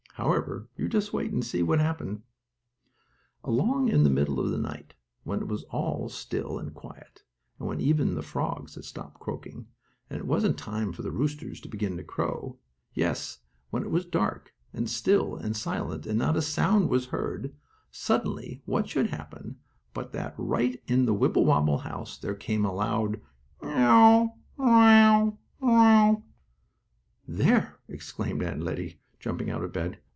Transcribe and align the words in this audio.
However 0.15 0.67
you 0.77 0.87
just 0.87 1.13
wait 1.13 1.31
and 1.31 1.43
see 1.43 1.63
what 1.63 1.79
happened. 1.79 2.21
Along 3.43 3.89
in 3.89 4.03
the 4.03 4.09
middle 4.09 4.39
of 4.39 4.51
the 4.51 4.57
night, 4.59 4.93
when 5.23 5.41
it 5.41 5.47
was 5.47 5.63
all 5.71 6.09
still 6.09 6.59
and 6.59 6.75
quiet, 6.75 7.23
and 7.57 7.67
when 7.67 7.81
even 7.81 8.13
the 8.13 8.21
frogs 8.21 8.75
had 8.75 8.85
stopped 8.85 9.19
croaking, 9.19 9.65
and 10.11 10.19
it 10.19 10.27
wasn't 10.27 10.59
time 10.59 10.93
for 10.93 11.01
the 11.01 11.09
roosters 11.11 11.59
to 11.61 11.69
begin 11.69 11.97
to 11.97 12.03
crow; 12.03 12.59
yes, 12.93 13.39
when 13.71 13.81
it 13.81 13.89
was 13.89 14.05
dark, 14.05 14.53
and 14.73 14.87
still 14.87 15.35
and 15.37 15.57
silent 15.57 16.05
and 16.05 16.19
not 16.19 16.37
a 16.37 16.41
sound 16.43 16.89
was 16.89 17.07
heard, 17.07 17.55
suddenly 17.89 18.61
what 18.65 18.87
should 18.87 19.07
happen 19.07 19.57
but 19.91 20.11
that 20.11 20.35
right 20.37 20.83
in 20.87 21.05
the 21.07 21.15
Wibblewobble 21.15 21.79
house 21.79 22.15
there 22.19 22.35
came 22.35 22.63
a 22.63 22.71
loud: 22.71 23.19
"Mew! 23.63 24.33
Mew! 24.59 25.39
Mew!" 25.63 26.23
"There!" 27.27 27.79
exclaimed 27.87 28.43
Aunt 28.43 28.61
Lettie, 28.61 29.01
jumping 29.19 29.49
out 29.49 29.63
of 29.63 29.73
bed. 29.73 29.99